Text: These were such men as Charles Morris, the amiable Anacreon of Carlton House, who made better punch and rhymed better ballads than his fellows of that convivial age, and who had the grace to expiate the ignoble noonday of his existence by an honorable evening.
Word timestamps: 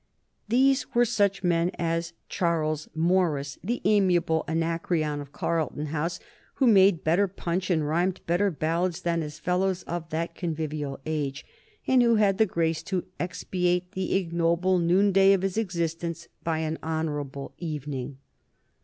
These 0.49 0.95
were 0.95 1.05
such 1.05 1.43
men 1.43 1.69
as 1.77 2.13
Charles 2.27 2.89
Morris, 2.95 3.59
the 3.63 3.83
amiable 3.85 4.43
Anacreon 4.47 5.21
of 5.21 5.31
Carlton 5.31 5.85
House, 5.93 6.19
who 6.55 6.65
made 6.65 7.03
better 7.03 7.27
punch 7.27 7.69
and 7.69 7.87
rhymed 7.87 8.19
better 8.25 8.49
ballads 8.49 9.01
than 9.01 9.21
his 9.21 9.37
fellows 9.37 9.83
of 9.83 10.09
that 10.09 10.33
convivial 10.33 10.99
age, 11.05 11.45
and 11.85 12.01
who 12.01 12.15
had 12.15 12.39
the 12.39 12.47
grace 12.47 12.81
to 12.81 13.05
expiate 13.19 13.91
the 13.91 14.15
ignoble 14.15 14.79
noonday 14.79 15.33
of 15.33 15.43
his 15.43 15.55
existence 15.59 16.27
by 16.43 16.57
an 16.57 16.79
honorable 16.81 17.53
evening. 17.59 18.17